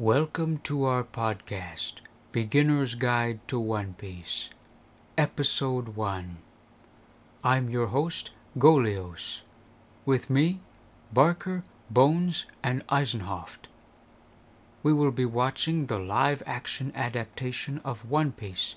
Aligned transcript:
Welcome 0.00 0.58
to 0.58 0.84
our 0.84 1.02
podcast, 1.02 1.94
Beginner's 2.30 2.94
Guide 2.94 3.40
to 3.48 3.58
One 3.58 3.94
Piece, 3.94 4.48
Episode 5.16 5.96
1. 5.96 6.36
I'm 7.42 7.68
your 7.68 7.88
host, 7.88 8.30
Golios. 8.56 9.42
With 10.06 10.30
me, 10.30 10.60
Barker, 11.12 11.64
Bones, 11.90 12.46
and 12.62 12.84
Eisenhoft. 12.88 13.66
We 14.84 14.92
will 14.92 15.10
be 15.10 15.24
watching 15.24 15.86
the 15.86 15.98
live 15.98 16.44
action 16.46 16.92
adaptation 16.94 17.80
of 17.84 18.08
One 18.08 18.30
Piece, 18.30 18.76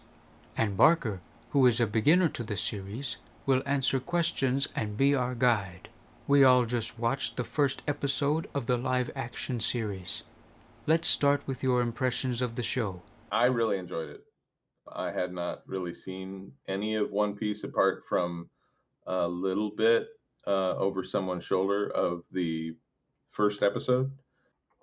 and 0.57 0.75
Barker, 0.75 1.21
who 1.51 1.67
is 1.67 1.79
a 1.79 1.85
beginner 1.85 2.29
to 2.29 2.43
the 2.43 2.57
series, 2.57 3.17
will 3.45 3.61
answer 3.67 3.99
questions 3.99 4.67
and 4.75 4.97
be 4.97 5.13
our 5.13 5.35
guide. 5.35 5.88
We 6.27 6.43
all 6.43 6.65
just 6.65 6.97
watched 6.97 7.38
the 7.38 7.43
first 7.43 7.83
episode 7.88 8.47
of 8.55 8.65
the 8.65 8.77
live 8.79 9.11
action 9.15 9.59
series. 9.59 10.23
Let's 10.88 11.07
start 11.07 11.43
with 11.45 11.61
your 11.61 11.79
impressions 11.82 12.41
of 12.41 12.55
the 12.55 12.64
show. 12.64 13.04
I 13.32 13.46
really 13.46 13.78
enjoyed 13.78 14.10
it. 14.10 14.24
I 14.92 15.11
had 15.11 15.32
not 15.32 15.61
really 15.68 15.93
seen 15.93 16.54
any 16.68 16.96
of 16.96 17.11
One 17.11 17.36
Piece 17.36 17.64
apart 17.64 18.04
from 18.10 18.50
a 19.05 19.28
little 19.28 19.69
bit 19.69 20.07
uh, 20.47 20.75
over 20.78 21.04
someone's 21.04 21.46
shoulder 21.46 21.91
of 21.91 22.24
the 22.32 22.75
first 23.29 23.61
episode. 23.61 24.11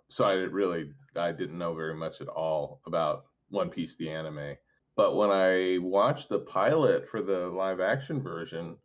So 0.09 0.25
I 0.25 0.37
didn't 0.37 0.53
really 0.53 0.93
I 1.17 1.33
didn't 1.33 1.59
know 1.59 1.75
very 1.75 1.97
much 1.97 2.21
at 2.21 2.29
all 2.29 2.81
about 2.87 3.25
One 3.49 3.69
Piece 3.69 3.97
the 3.97 4.09
anime. 4.09 4.55
But 4.95 5.17
when 5.17 5.31
I 5.31 5.79
watched 5.81 6.29
the 6.29 6.39
pilot 6.39 7.09
for 7.11 7.23
the 7.23 7.49
live 7.49 7.81
action 7.81 8.23
version, 8.23 8.77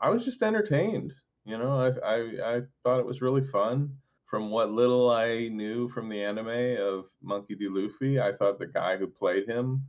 I 0.00 0.10
was 0.10 0.24
just 0.24 0.44
entertained. 0.44 1.12
You 1.44 1.58
know, 1.58 1.80
I 1.80 1.88
I, 2.06 2.56
I 2.56 2.60
thought 2.84 3.00
it 3.00 3.06
was 3.06 3.20
really 3.20 3.44
fun 3.44 3.96
from 4.30 4.48
what 4.48 4.70
little 4.70 5.10
I 5.10 5.48
knew 5.48 5.88
from 5.88 6.08
the 6.08 6.22
anime 6.22 6.76
of 6.80 7.06
Monkey 7.20 7.56
D. 7.56 7.66
Luffy, 7.68 8.20
I 8.20 8.32
thought 8.32 8.60
the 8.60 8.66
guy 8.66 8.96
who 8.96 9.08
played 9.08 9.48
him 9.48 9.84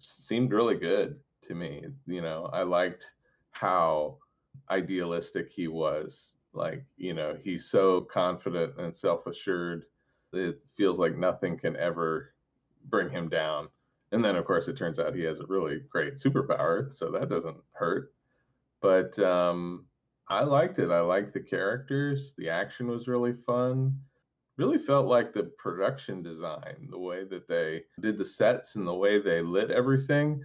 seemed 0.00 0.52
really 0.52 0.74
good 0.74 1.20
to 1.46 1.54
me. 1.54 1.84
You 2.06 2.20
know, 2.20 2.50
I 2.52 2.64
liked 2.64 3.06
how 3.52 4.18
idealistic 4.68 5.52
he 5.52 5.68
was. 5.68 6.32
Like, 6.52 6.84
you 6.96 7.14
know, 7.14 7.38
he's 7.44 7.70
so 7.70 8.00
confident 8.12 8.74
and 8.78 8.94
self 8.94 9.26
assured. 9.28 9.84
It 10.32 10.58
feels 10.76 10.98
like 10.98 11.16
nothing 11.16 11.56
can 11.56 11.76
ever 11.76 12.34
bring 12.86 13.08
him 13.08 13.28
down. 13.28 13.68
And 14.10 14.24
then, 14.24 14.34
of 14.34 14.44
course, 14.44 14.66
it 14.66 14.76
turns 14.76 14.98
out 14.98 15.14
he 15.14 15.22
has 15.22 15.38
a 15.38 15.46
really 15.46 15.82
great 15.88 16.16
superpower, 16.16 16.94
so 16.96 17.12
that 17.12 17.28
doesn't 17.28 17.56
hurt. 17.72 18.12
But 18.80 19.18
um, 19.20 19.84
I 20.30 20.44
liked 20.44 20.78
it. 20.78 20.90
I 20.90 21.00
liked 21.00 21.32
the 21.32 21.40
characters. 21.40 22.34
The 22.36 22.50
action 22.50 22.88
was 22.88 23.08
really 23.08 23.34
fun. 23.46 23.98
Really 24.58 24.78
felt 24.78 25.06
like 25.06 25.32
the 25.32 25.44
production 25.58 26.22
design, 26.22 26.88
the 26.90 26.98
way 26.98 27.24
that 27.24 27.48
they 27.48 27.84
did 28.00 28.18
the 28.18 28.26
sets 28.26 28.74
and 28.76 28.86
the 28.86 28.94
way 28.94 29.20
they 29.20 29.40
lit 29.40 29.70
everything. 29.70 30.44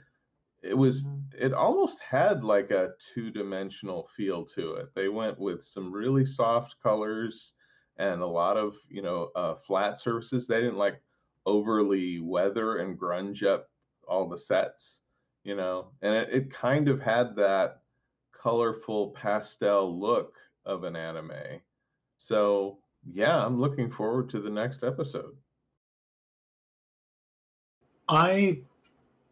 It 0.62 0.78
was, 0.78 1.04
mm-hmm. 1.04 1.46
it 1.46 1.54
almost 1.54 2.00
had 2.00 2.44
like 2.44 2.72
a 2.72 2.92
two 3.14 3.32
dimensional 3.32 4.08
feel 4.16 4.46
to 4.56 4.76
it. 4.76 4.90
They 4.96 5.10
went 5.10 5.40
with 5.40 5.64
some 5.66 5.92
really 5.92 6.26
soft 6.26 6.76
colors 6.82 7.54
and 7.98 8.22
a 8.22 8.26
lot 8.26 8.56
of, 8.56 8.76
you 8.88 9.02
know, 9.02 9.32
uh, 9.36 9.56
flat 9.56 10.00
surfaces. 10.00 10.48
They 10.48 10.62
didn't 10.62 10.78
like 10.78 11.02
overly 11.46 12.20
weather 12.20 12.78
and 12.78 12.98
grunge 12.98 13.44
up 13.44 13.70
all 14.08 14.30
the 14.30 14.38
sets, 14.38 15.02
you 15.44 15.56
know, 15.56 15.88
and 16.02 16.14
it, 16.14 16.30
it 16.32 16.54
kind 16.54 16.88
of 16.88 17.02
had 17.02 17.36
that 17.36 17.83
colorful 18.44 19.12
pastel 19.12 19.98
look 19.98 20.36
of 20.66 20.84
an 20.84 20.98
anime. 20.98 21.62
So, 22.18 22.78
yeah, 23.10 23.38
I'm 23.38 23.60
looking 23.60 23.90
forward 23.90 24.30
to 24.32 24.42
the 24.42 24.50
next 24.50 24.84
episode. 24.84 25.36
I 28.10 28.60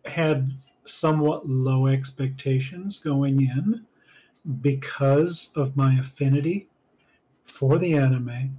had 0.05 0.53
somewhat 0.85 1.47
low 1.47 1.87
expectations 1.87 2.99
going 2.99 3.41
in 3.41 3.85
because 4.61 5.51
of 5.57 5.75
my 5.75 5.99
affinity 5.99 6.69
for 7.43 7.77
the 7.77 7.95
anime, 7.95 8.57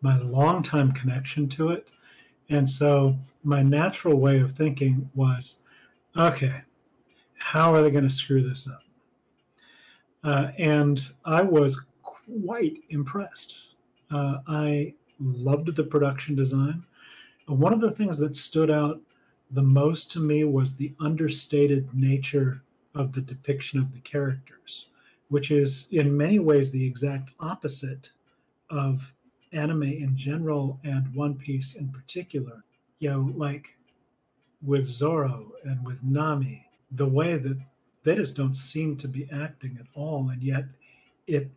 my 0.00 0.18
long-time 0.18 0.92
connection 0.92 1.48
to 1.50 1.70
it. 1.70 1.88
And 2.50 2.68
so 2.68 3.16
my 3.44 3.62
natural 3.62 4.18
way 4.18 4.40
of 4.40 4.52
thinking 4.52 5.08
was 5.14 5.60
okay, 6.16 6.62
how 7.38 7.72
are 7.72 7.82
they 7.82 7.90
going 7.90 8.08
to 8.08 8.14
screw 8.14 8.46
this 8.46 8.68
up? 8.68 8.82
Uh, 10.24 10.52
and 10.58 11.10
I 11.24 11.42
was 11.42 11.84
quite 12.02 12.82
impressed. 12.90 13.74
Uh, 14.10 14.38
I 14.46 14.94
loved 15.18 15.74
the 15.74 15.84
production 15.84 16.34
design. 16.34 16.84
One 17.46 17.72
of 17.72 17.80
the 17.80 17.90
things 17.90 18.18
that 18.18 18.36
stood 18.36 18.70
out 18.70 19.00
the 19.50 19.62
most 19.62 20.10
to 20.12 20.20
me 20.20 20.44
was 20.44 20.74
the 20.74 20.94
understated 21.00 21.92
nature 21.92 22.62
of 22.94 23.12
the 23.12 23.20
depiction 23.20 23.78
of 23.78 23.92
the 23.92 24.00
characters, 24.00 24.86
which 25.28 25.50
is 25.50 25.88
in 25.92 26.16
many 26.16 26.38
ways 26.38 26.70
the 26.70 26.86
exact 26.86 27.30
opposite 27.40 28.10
of 28.70 29.12
anime 29.52 29.82
in 29.82 30.16
general 30.16 30.80
and 30.84 31.14
One 31.14 31.34
Piece 31.34 31.74
in 31.74 31.88
particular. 31.88 32.64
You 33.00 33.10
know, 33.10 33.32
like 33.36 33.76
with 34.62 34.84
Zoro 34.84 35.52
and 35.64 35.84
with 35.84 36.02
Nami, 36.02 36.64
the 36.92 37.06
way 37.06 37.36
that 37.36 37.58
they 38.04 38.14
just 38.14 38.36
don't 38.36 38.56
seem 38.56 38.96
to 38.96 39.08
be 39.08 39.28
acting 39.32 39.76
at 39.80 39.86
all 39.94 40.30
and 40.30 40.42
yet 40.42 40.64
it 41.26 41.48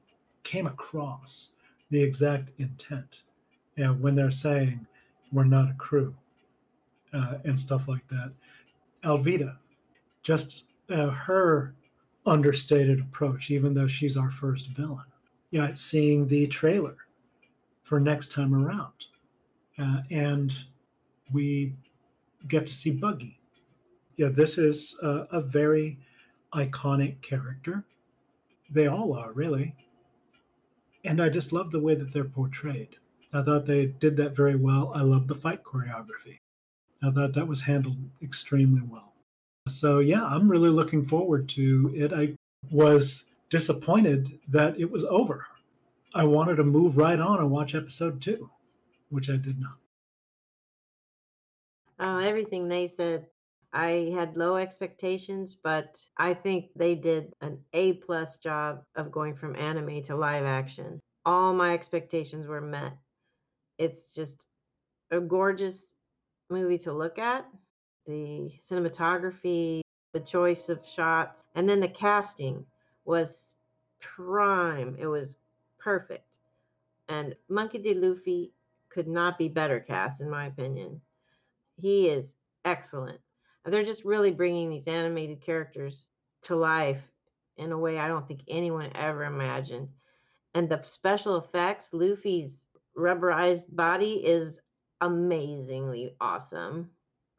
came 0.43 0.67
across 0.67 1.49
the 1.89 2.01
exact 2.01 2.49
intent 2.59 3.23
you 3.75 3.83
know, 3.83 3.93
when 3.93 4.15
they're 4.15 4.31
saying 4.31 4.85
we're 5.31 5.43
not 5.43 5.69
a 5.69 5.73
crew 5.73 6.15
uh, 7.13 7.35
and 7.43 7.59
stuff 7.59 7.87
like 7.87 8.07
that. 8.07 8.31
Alvida 9.03 9.57
just 10.23 10.65
uh, 10.89 11.09
her 11.09 11.73
understated 12.25 12.99
approach 12.99 13.51
even 13.51 13.73
though 13.73 13.87
she's 13.87 14.17
our 14.17 14.31
first 14.31 14.67
villain 14.69 15.05
you 15.51 15.61
know 15.61 15.71
seeing 15.75 16.27
the 16.27 16.47
trailer 16.47 16.95
for 17.83 17.99
next 17.99 18.31
time 18.31 18.55
around 18.55 19.05
uh, 19.77 20.01
and 20.09 20.53
we 21.31 21.73
get 22.47 22.65
to 22.65 22.73
see 22.73 22.91
buggy. 22.91 23.39
Yeah 24.17 24.29
this 24.29 24.57
is 24.57 24.97
a 25.01 25.41
very 25.41 25.99
iconic 26.55 27.21
character. 27.21 27.83
They 28.69 28.87
all 28.87 29.13
are, 29.13 29.31
really. 29.33 29.75
And 31.03 31.21
I 31.21 31.29
just 31.29 31.53
love 31.53 31.71
the 31.71 31.79
way 31.79 31.93
that 31.95 32.11
they're 32.11 32.23
portrayed. 32.23 32.95
I 33.33 33.43
thought 33.43 33.65
they 33.65 33.87
did 33.87 34.17
that 34.17 34.35
very 34.35 34.55
well. 34.55 34.91
I 34.95 35.01
love 35.01 35.27
the 35.27 35.35
fight 35.35 35.63
choreography. 35.63 36.39
I 37.03 37.11
thought 37.11 37.33
that 37.33 37.47
was 37.47 37.61
handled 37.61 37.97
extremely 38.23 38.81
well. 38.81 39.13
So, 39.67 39.99
yeah, 39.99 40.25
I'm 40.25 40.49
really 40.49 40.69
looking 40.69 41.03
forward 41.03 41.49
to 41.49 41.91
it. 41.93 42.13
I 42.13 42.33
was 42.71 43.25
disappointed 43.49 44.39
that 44.47 44.79
it 44.79 44.89
was 44.89 45.03
over. 45.05 45.45
I 46.13 46.23
wanted 46.23 46.55
to 46.55 46.63
move 46.63 46.97
right 46.97 47.19
on 47.19 47.39
and 47.39 47.51
watch 47.51 47.75
episode 47.75 48.21
two, 48.21 48.49
which 49.09 49.29
I 49.29 49.35
did 49.35 49.59
not. 49.59 49.75
Oh, 51.99 52.17
everything 52.19 52.67
they 52.67 52.87
said 52.87 53.25
I 53.75 54.09
had 54.15 54.37
low 54.37 54.55
expectations, 54.55 55.57
but 55.61 55.99
I 56.17 56.33
think 56.33 56.67
they 56.77 56.95
did 56.95 57.33
an 57.41 57.59
A 57.73 57.93
plus 57.93 58.37
job 58.37 58.81
of 58.95 59.11
going 59.11 59.35
from 59.35 59.53
anime 59.57 60.01
to 60.03 60.15
live 60.15 60.45
action. 60.45 61.01
All 61.25 61.53
my 61.53 61.73
expectations 61.73 62.47
were 62.47 62.61
met. 62.61 62.93
It's 63.77 64.13
just 64.13 64.45
a 65.11 65.19
gorgeous 65.19 65.87
movie 66.49 66.77
to 66.79 66.93
look 66.93 67.19
at. 67.19 67.45
The 68.07 68.49
cinematography, 68.65 69.81
the 70.13 70.21
choice 70.21 70.69
of 70.69 70.79
shots, 70.87 71.43
and 71.55 71.67
then 71.67 71.81
the 71.81 71.89
casting 71.89 72.65
was 73.03 73.55
prime. 73.99 74.95
It 74.97 75.07
was 75.07 75.35
perfect. 75.79 76.23
And 77.09 77.35
Monkey 77.49 77.79
D. 77.79 77.93
Luffy 77.93 78.53
could 78.87 79.09
not 79.09 79.37
be 79.37 79.49
better 79.49 79.81
cast, 79.81 80.21
in 80.21 80.29
my 80.29 80.45
opinion. 80.45 81.01
He 81.75 82.07
is 82.07 82.35
excellent 82.63 83.19
they're 83.71 83.85
just 83.85 84.05
really 84.05 84.31
bringing 84.31 84.69
these 84.69 84.87
animated 84.87 85.41
characters 85.41 86.05
to 86.43 86.55
life 86.55 87.01
in 87.57 87.71
a 87.71 87.77
way 87.77 87.97
I 87.97 88.07
don't 88.07 88.27
think 88.27 88.41
anyone 88.47 88.91
ever 88.95 89.23
imagined. 89.23 89.89
And 90.53 90.69
the 90.69 90.81
special 90.87 91.37
effects, 91.37 91.87
Luffy's 91.91 92.67
rubberized 92.97 93.65
body 93.69 94.23
is 94.25 94.59
amazingly 95.01 96.15
awesome. 96.21 96.89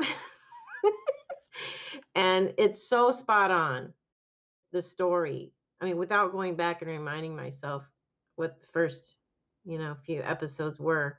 and 2.14 2.52
it's 2.58 2.88
so 2.88 3.12
spot 3.12 3.50
on 3.50 3.93
the 4.72 4.82
story. 4.82 5.52
I 5.81 5.84
mean, 5.87 5.96
without 5.96 6.32
going 6.32 6.56
back 6.56 6.82
and 6.82 6.90
reminding 6.90 7.37
myself 7.37 7.84
what 8.37 8.61
the 8.61 8.67
first, 8.72 9.17
you 9.64 9.79
know, 9.79 9.96
few 10.05 10.22
episodes 10.22 10.79
were, 10.79 11.19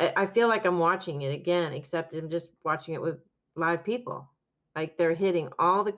I, 0.00 0.12
I 0.16 0.26
feel 0.26 0.48
like 0.48 0.64
I'm 0.64 0.78
watching 0.78 1.22
it 1.22 1.32
again, 1.34 1.72
except 1.72 2.14
I'm 2.14 2.30
just 2.30 2.50
watching 2.64 2.94
it 2.94 3.02
with 3.02 3.18
live 3.56 3.84
people. 3.84 4.28
Like 4.76 4.96
they're 4.96 5.14
hitting 5.14 5.48
all 5.58 5.84
the, 5.84 5.94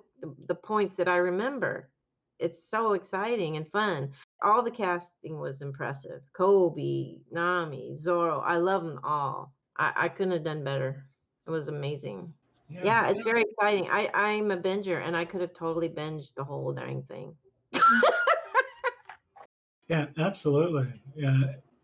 the 0.47 0.55
points 0.55 0.95
that 0.97 1.09
I 1.09 1.17
remember. 1.17 1.89
It's 2.39 2.63
so 2.63 2.95
exciting 2.95 3.57
and 3.57 3.71
fun. 3.71 4.11
All 4.43 4.63
the 4.63 4.71
casting 4.71 5.39
was 5.39 5.63
impressive. 5.63 6.23
Kobe, 6.33 7.19
Nami, 7.31 7.97
Zoro, 7.97 8.41
I 8.41 8.57
love 8.57 8.83
them 8.83 9.01
all. 9.05 9.53
I, 9.77 9.93
I 9.97 10.09
couldn't 10.09 10.33
have 10.33 10.45
done 10.45 10.65
better. 10.65 11.07
It 11.47 11.51
was 11.51 11.69
amazing. 11.69 12.33
Yeah, 12.69 13.09
it's 13.09 13.23
very 13.23 13.43
exciting. 13.43 13.89
I 13.91 14.09
I'm 14.15 14.51
a 14.51 14.57
binger, 14.57 15.07
and 15.07 15.15
I 15.15 15.27
could 15.27 15.43
have 15.43 15.53
totally 15.53 15.91
binged 15.91 16.35
the 16.35 16.43
whole 16.43 16.73
dang 16.73 17.03
thing. 17.03 17.37
Yeah, 19.93 20.07
absolutely. 20.17 20.91
Yeah, 21.15 21.39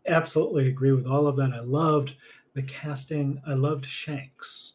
absolutely 0.07 0.69
agree 0.69 0.93
with 0.93 1.05
all 1.05 1.27
of 1.27 1.35
that. 1.35 1.53
I 1.53 1.59
loved 1.59 2.15
the 2.55 2.63
casting. 2.63 3.39
I 3.45 3.53
loved 3.53 3.85
Shanks. 3.85 4.73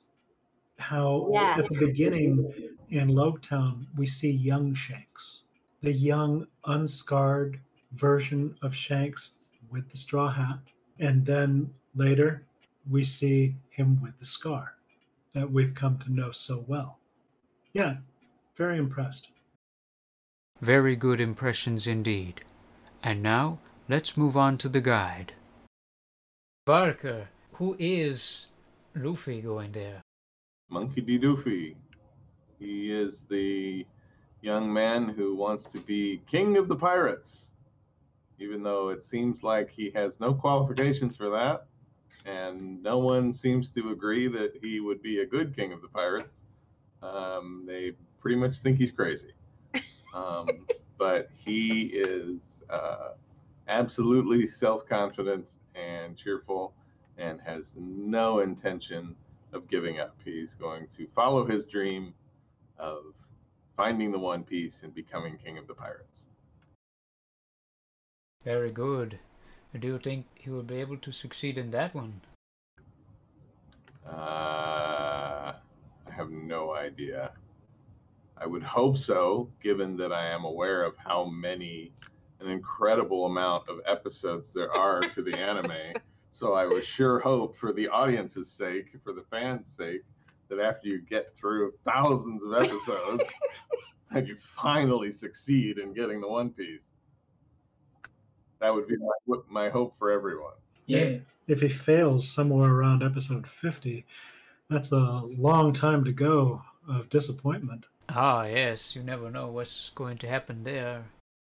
How 0.84 1.30
Yeah. 1.32 1.56
at 1.58 1.68
the 1.70 1.78
beginning 1.78 2.30
in 2.90 3.08
Loguetown 3.08 3.86
we 3.96 4.06
see 4.06 4.30
young 4.30 4.74
Shanks, 4.74 5.44
the 5.80 5.92
young, 5.92 6.46
unscarred 6.66 7.58
version 7.92 8.54
of 8.60 8.74
Shanks 8.74 9.32
with 9.70 9.88
the 9.90 9.96
straw 9.96 10.28
hat, 10.30 10.58
and 10.98 11.24
then 11.24 11.72
later 11.94 12.44
we 12.86 13.02
see 13.02 13.56
him 13.70 13.98
with 14.02 14.18
the 14.18 14.26
scar 14.26 14.76
that 15.32 15.50
we've 15.50 15.74
come 15.74 15.98
to 16.00 16.12
know 16.12 16.30
so 16.32 16.66
well. 16.68 16.98
Yeah, 17.72 17.96
very 18.54 18.76
impressed. 18.76 19.28
Very 20.60 20.96
good 20.96 21.18
impressions 21.18 21.86
indeed. 21.86 22.44
And 23.02 23.22
now, 23.22 23.58
let's 23.88 24.18
move 24.18 24.36
on 24.36 24.58
to 24.58 24.68
the 24.68 24.82
guide. 24.82 25.32
Barker, 26.66 27.30
who 27.54 27.74
is 27.78 28.48
Luffy 28.94 29.40
going 29.40 29.72
there? 29.72 30.03
Monkey 30.68 31.00
D. 31.00 31.18
Doofy. 31.18 31.76
He 32.58 32.92
is 32.92 33.24
the 33.28 33.86
young 34.40 34.72
man 34.72 35.08
who 35.08 35.34
wants 35.34 35.66
to 35.68 35.78
be 35.80 36.22
king 36.26 36.56
of 36.56 36.68
the 36.68 36.76
pirates, 36.76 37.52
even 38.38 38.62
though 38.62 38.88
it 38.88 39.02
seems 39.02 39.42
like 39.42 39.70
he 39.70 39.90
has 39.94 40.20
no 40.20 40.34
qualifications 40.34 41.16
for 41.16 41.30
that, 41.30 41.66
and 42.24 42.82
no 42.82 42.98
one 42.98 43.34
seems 43.34 43.70
to 43.72 43.90
agree 43.90 44.28
that 44.28 44.52
he 44.62 44.80
would 44.80 45.02
be 45.02 45.20
a 45.20 45.26
good 45.26 45.54
king 45.54 45.72
of 45.72 45.82
the 45.82 45.88
pirates. 45.88 46.46
Um, 47.02 47.64
they 47.66 47.92
pretty 48.20 48.36
much 48.36 48.58
think 48.58 48.78
he's 48.78 48.92
crazy. 48.92 49.32
Um, 50.14 50.46
but 50.96 51.28
he 51.34 51.86
is 51.86 52.62
uh, 52.70 53.14
absolutely 53.66 54.46
self 54.46 54.86
confident 54.86 55.44
and 55.74 56.16
cheerful 56.16 56.72
and 57.18 57.40
has 57.40 57.74
no 57.76 58.38
intention 58.38 59.16
of 59.54 59.68
giving 59.68 60.00
up. 60.00 60.16
He's 60.24 60.54
going 60.54 60.88
to 60.96 61.06
follow 61.14 61.46
his 61.46 61.66
dream 61.66 62.12
of 62.78 63.14
finding 63.76 64.12
the 64.12 64.18
One 64.18 64.44
Piece 64.44 64.82
and 64.82 64.94
becoming 64.94 65.38
king 65.42 65.58
of 65.58 65.66
the 65.66 65.74
pirates. 65.74 66.24
Very 68.44 68.70
good. 68.70 69.18
Do 69.78 69.88
you 69.88 69.98
think 69.98 70.26
he 70.34 70.50
will 70.50 70.62
be 70.62 70.76
able 70.76 70.98
to 70.98 71.10
succeed 71.10 71.58
in 71.58 71.70
that 71.72 71.94
one? 71.94 72.20
Uh, 74.06 75.54
I 75.54 76.10
have 76.10 76.30
no 76.30 76.74
idea. 76.74 77.32
I 78.36 78.46
would 78.46 78.62
hope 78.62 78.98
so, 78.98 79.48
given 79.62 79.96
that 79.96 80.12
I 80.12 80.26
am 80.26 80.44
aware 80.44 80.84
of 80.84 80.94
how 80.96 81.24
many, 81.24 81.92
an 82.40 82.50
incredible 82.50 83.26
amount 83.26 83.68
of 83.68 83.78
episodes 83.86 84.52
there 84.52 84.72
are 84.72 85.00
to 85.00 85.22
the 85.22 85.36
anime. 85.38 85.94
So 86.34 86.52
I 86.54 86.66
would 86.66 86.84
sure 86.84 87.20
hope, 87.20 87.56
for 87.56 87.72
the 87.72 87.86
audience's 87.86 88.50
sake, 88.50 88.86
for 89.04 89.12
the 89.12 89.22
fans' 89.30 89.68
sake, 89.68 90.02
that 90.48 90.58
after 90.58 90.88
you 90.88 91.00
get 91.00 91.32
through 91.36 91.72
thousands 91.84 92.42
of 92.42 92.52
episodes, 92.54 93.22
that 94.12 94.26
you 94.26 94.36
finally 94.60 95.12
succeed 95.12 95.78
in 95.78 95.94
getting 95.94 96.20
the 96.20 96.28
One 96.28 96.50
Piece. 96.50 96.82
That 98.60 98.74
would 98.74 98.88
be 98.88 98.96
my, 98.96 99.36
my 99.48 99.68
hope 99.68 99.94
for 99.96 100.10
everyone. 100.10 100.54
Yeah. 100.86 101.18
If 101.46 101.60
he 101.60 101.68
fails 101.68 102.28
somewhere 102.28 102.70
around 102.70 103.04
episode 103.04 103.46
50, 103.46 104.04
that's 104.68 104.90
a 104.90 105.22
long 105.38 105.72
time 105.72 106.04
to 106.04 106.12
go 106.12 106.62
of 106.88 107.08
disappointment. 107.10 107.86
Ah, 108.08 108.44
yes, 108.44 108.96
you 108.96 109.04
never 109.04 109.30
know 109.30 109.48
what's 109.48 109.92
going 109.94 110.18
to 110.18 110.28
happen 110.28 110.64
there. 110.64 111.04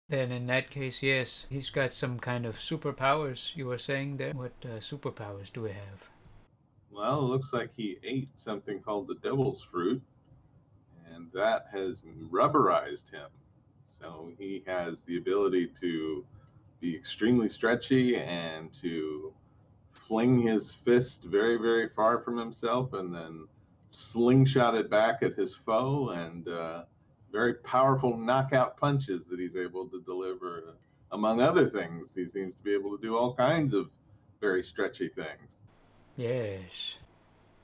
Then, 0.08 0.30
in 0.30 0.46
that 0.46 0.70
case, 0.70 1.02
yes, 1.02 1.46
he's 1.50 1.70
got 1.70 1.92
some 1.92 2.20
kind 2.20 2.46
of 2.46 2.56
superpowers. 2.56 3.56
You 3.56 3.66
were 3.66 3.78
saying 3.78 4.18
there? 4.18 4.32
What 4.32 4.52
uh, 4.64 4.78
superpowers 4.78 5.52
do 5.52 5.62
we 5.62 5.70
have? 5.70 6.08
Well, 6.92 7.18
it 7.20 7.28
looks 7.28 7.52
like 7.52 7.70
he 7.76 7.98
ate 8.04 8.28
something 8.36 8.80
called 8.80 9.08
the 9.08 9.16
devil's 9.16 9.66
fruit, 9.70 10.00
and 11.12 11.26
that 11.32 11.66
has 11.72 12.02
rubberized 12.30 13.10
him. 13.10 13.28
So 14.00 14.30
he 14.38 14.62
has 14.66 15.02
the 15.02 15.18
ability 15.18 15.72
to 15.80 16.24
be 16.80 16.94
extremely 16.94 17.48
stretchy 17.48 18.16
and 18.16 18.72
to 18.80 19.32
fling 19.92 20.42
his 20.42 20.72
fist 20.84 21.24
very, 21.24 21.56
very 21.56 21.88
far 21.96 22.20
from 22.20 22.38
himself 22.38 22.92
and 22.92 23.12
then 23.12 23.46
slingshot 23.90 24.74
it 24.74 24.88
back 24.88 25.22
at 25.22 25.34
his 25.34 25.54
foe 25.54 26.10
and 26.10 26.48
uh, 26.48 26.84
very 27.32 27.54
powerful 27.54 28.16
knockout 28.16 28.76
punches 28.76 29.26
that 29.26 29.38
he's 29.38 29.56
able 29.56 29.86
to 29.88 30.00
deliver. 30.02 30.74
Among 31.12 31.40
other 31.40 31.68
things, 31.68 32.12
he 32.14 32.26
seems 32.26 32.54
to 32.54 32.62
be 32.62 32.74
able 32.74 32.96
to 32.96 33.02
do 33.02 33.16
all 33.16 33.34
kinds 33.34 33.72
of 33.72 33.90
very 34.40 34.62
stretchy 34.62 35.08
things. 35.08 35.62
Yes. 36.16 36.96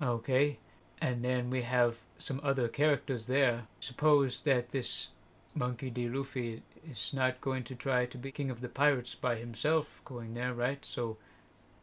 Okay. 0.01 0.59
And 1.01 1.25
then 1.25 1.51
we 1.51 1.63
have 1.63 1.97
some 2.19 2.41
other 2.45 2.69
characters 2.69 3.27
there. 3.27 3.63
Suppose 3.81 4.43
that 4.43 4.71
this 4.71 5.09
Monkey 5.55 5.91
D. 5.91 6.09
Luffy 6.09 6.63
is 6.89 7.13
not 7.13 7.41
going 7.41 7.65
to 7.65 7.75
try 7.75 8.07
to 8.07 8.19
be 8.19 8.31
king 8.31 8.51
of 8.51 8.61
the 8.61 8.69
pirates 8.69 9.15
by 9.15 9.37
himself 9.37 10.01
going 10.05 10.35
there, 10.35 10.55
right? 10.55 10.85
So 10.85 11.17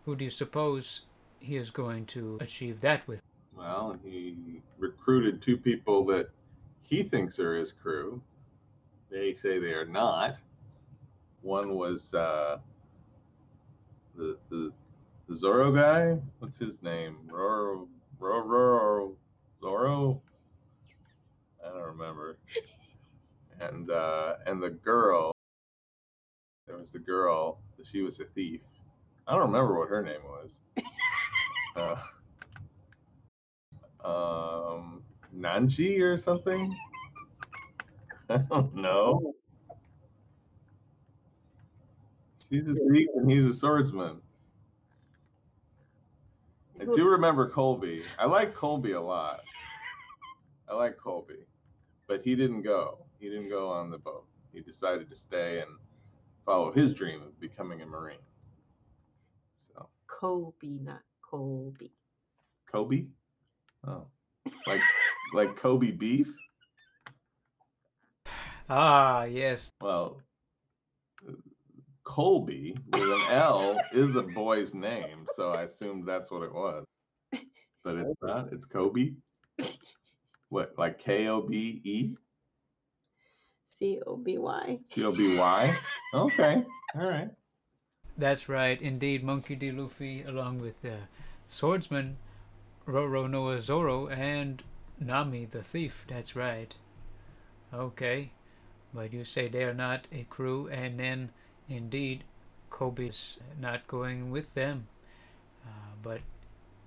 who 0.06 0.16
do 0.16 0.24
you 0.26 0.31
suppose 0.31 1.02
he 1.40 1.58
is 1.58 1.70
going 1.70 2.06
to 2.08 2.38
achieve 2.42 2.81
that 2.81 3.08
with? 3.08 3.22
Well, 3.56 3.98
he 4.04 4.62
recruited 4.78 5.42
two 5.42 5.58
people 5.58 6.06
that 6.06 6.30
he 6.90 7.04
thinks 7.04 7.40
are 7.40 7.56
his 7.56 7.72
crew. 7.72 8.22
They 9.12 9.36
say 9.36 9.60
they 9.60 9.74
are 9.74 9.86
not. 9.86 10.36
One 11.42 11.76
was 11.76 12.14
uh, 12.14 12.58
the, 14.16 14.38
the 14.50 14.72
the 15.28 15.38
Zoro 15.38 15.72
guy. 15.72 16.20
What's 16.40 16.58
his 16.58 16.82
name? 16.82 17.18
Roro, 17.32 17.88
Roro, 18.20 19.14
Zoro. 19.62 20.22
I 21.66 21.70
don't 21.70 21.84
remember. 21.98 22.38
And 23.62 23.92
uh, 23.92 24.36
and 24.46 24.64
the 24.64 24.70
girl. 24.70 25.34
There 26.66 26.78
was 26.78 26.92
the 26.92 27.00
girl. 27.00 27.60
She 27.92 28.02
was 28.02 28.22
a 28.22 28.24
thief. 28.34 28.62
I 29.28 29.34
don't 29.34 29.52
remember 29.52 29.78
what 29.78 29.90
her 29.90 30.02
name 30.02 30.22
was. 30.24 30.56
Uh, 31.76 31.96
um, 34.04 35.04
Nanji 35.36 36.00
or 36.02 36.18
something. 36.18 36.74
I 38.30 38.38
don't 38.38 38.76
know. 38.76 39.33
She's 42.50 42.68
a 42.68 42.74
thief 42.74 43.09
and 43.16 43.30
he's 43.30 43.45
a 43.45 43.54
swordsman. 43.54 44.21
I 46.81 46.86
do 46.86 47.06
remember 47.06 47.50
Colby. 47.50 48.04
I 48.18 48.26
like 48.26 48.56
Colby 48.56 48.94
a 48.94 49.02
lot. 49.02 49.42
I 50.69 50.76
like 50.76 50.98
Colby, 50.98 51.45
but 52.07 52.21
he 52.21 52.36
didn't 52.36 52.62
go. 52.62 53.00
He 53.19 53.30
didn't 53.30 53.50
go 53.50 53.69
on 53.69 53.90
the 53.90 53.98
boat. 53.98 54.26
He 54.54 54.62
decided 54.62 55.09
to 55.09 55.16
stay 55.16 55.59
and 55.59 55.69
follow 56.45 56.71
his 56.71 56.94
dream 56.94 57.21
of 57.21 57.40
becoming 57.40 57.81
a 57.81 57.86
marine. 57.86 58.18
So 59.74 59.90
Kobe, 60.07 60.80
not 60.81 61.02
Colby. 61.21 61.92
Kobe, 62.71 63.06
oh, 63.88 64.06
like 64.68 64.81
like 65.33 65.56
Kobe 65.57 65.92
beef. 65.92 66.28
Ah, 68.69 69.24
yes. 69.24 69.71
Well, 69.81 70.21
Colby 72.04 72.76
with 72.92 73.04
an 73.04 73.21
L 73.30 73.80
is 73.94 74.16
a 74.16 74.21
boy's 74.21 74.74
name, 74.74 75.28
so 75.36 75.52
I 75.52 75.64
assumed 75.64 76.07
that's 76.07 76.31
what 76.31 76.44
it 76.44 76.54
was. 76.54 76.86
But 77.83 77.95
it's 77.95 78.21
not. 78.21 78.50
It's 78.52 78.66
Kobe. 78.66 79.14
What, 80.50 80.74
like 80.78 81.00
K 81.00 81.28
O 81.28 81.42
B 81.42 81.81
E 81.83 82.16
C 83.80 84.02
O 84.06 84.18
B 84.18 84.38
Y. 84.38 84.80
C 84.92 85.06
O 85.06 85.12
B 85.12 85.38
Y? 85.38 85.78
Okay, 86.14 86.66
all 86.95 87.07
right. 87.07 87.30
That's 88.18 88.50
right, 88.50 88.81
indeed. 88.81 89.24
Monkey 89.24 89.56
D. 89.56 89.71
Luffy, 89.71 90.24
along 90.24 90.59
with 90.59 90.83
uh, 90.83 91.06
swordsman 91.48 92.18
Roronoa 92.88 93.62
Zoro 93.62 94.07
and 94.07 94.62
Nami 95.00 95.46
the 95.46 95.64
thief. 95.64 96.06
That's 96.08 96.36
right. 96.36 96.76
Okay, 97.74 98.32
but 98.94 99.14
you 99.14 99.24
say 99.26 99.48
they 99.48 99.64
are 99.64 99.74
not 99.74 100.08
a 100.12 100.26
crew, 100.30 100.68
and 100.68 101.00
then 101.00 101.30
indeed 101.70 102.24
Kobe's 102.70 103.40
not 103.60 103.88
going 103.88 104.32
with 104.32 104.54
them. 104.54 104.88
Uh, 105.66 105.94
but 106.02 106.22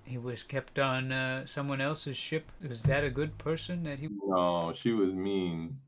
he 0.04 0.19
was 0.19 0.42
kept 0.42 0.78
on 0.78 1.12
uh, 1.12 1.47
someone 1.47 1.81
else's 1.81 2.16
ship. 2.16 2.50
Was 2.69 2.83
that 2.83 3.04
a 3.04 3.11
good 3.11 3.38
person 3.38 3.85
that 3.85 3.99
he? 3.99 4.09
No, 4.26 4.73
she 4.75 4.92
was 4.92 5.14
mean. 5.14 5.78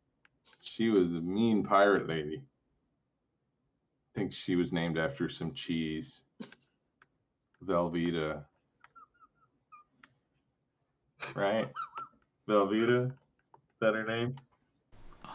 She 0.61 0.89
was 0.91 1.09
a 1.09 1.21
mean 1.21 1.65
pirate 1.65 2.09
lady. 2.09 2.43
I 4.15 4.19
think 4.21 4.33
she 4.33 4.55
was 4.55 4.73
named 4.73 4.97
after 4.97 5.29
some 5.29 5.53
cheese. 5.53 6.21
Velveeta. 7.67 8.45
right? 11.35 11.69
Velveeta, 12.49 13.07
is 13.07 13.13
that 13.81 13.95
her 13.95 14.05
name? 14.05 14.37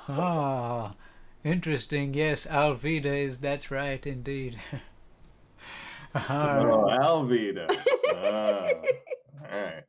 Ah, 0.07 0.95
interesting. 1.43 2.13
Yes, 2.13 2.45
Alvida 2.45 3.05
is. 3.25 3.39
That's 3.39 3.71
right, 3.71 4.05
indeed. 4.05 4.59
Ah, 6.15 6.57
Oh, 6.61 6.87
Alvida. 6.89 7.67
Ah, 8.15 8.67
all 9.43 9.61
right. 9.61 9.83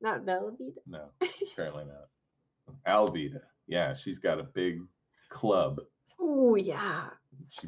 Not 0.00 0.24
Bellavita. 0.24 0.78
No, 0.86 1.06
apparently 1.50 1.84
not. 1.84 2.08
Alvida. 2.86 3.40
Yeah, 3.66 3.94
she's 3.96 4.20
got 4.20 4.38
a 4.38 4.44
big 4.44 4.80
club. 5.30 5.80
Oh 6.20 6.54
yeah. 6.54 7.08
She 7.48 7.66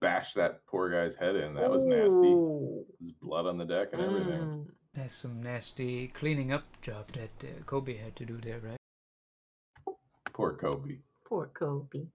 bashed 0.00 0.36
that 0.36 0.64
poor 0.66 0.90
guy's 0.90 1.14
head 1.16 1.36
in. 1.36 1.52
That 1.54 1.70
was 1.70 1.84
nasty. 1.84 2.34
There's 2.98 3.12
blood 3.20 3.44
on 3.46 3.58
the 3.58 3.64
deck 3.66 3.88
and 3.92 4.00
everything. 4.00 4.40
Mm. 4.40 4.66
That's 4.96 5.14
some 5.14 5.42
nasty 5.42 6.08
cleaning 6.08 6.52
up 6.52 6.64
job 6.80 7.12
that 7.14 7.30
uh, 7.42 7.62
Kobe 7.66 7.96
had 7.96 8.14
to 8.16 8.24
do 8.24 8.38
there, 8.40 8.60
right? 8.60 9.96
Poor 10.32 10.52
Kobe. 10.52 10.98
Poor 11.26 11.50
Kobe. 11.52 12.06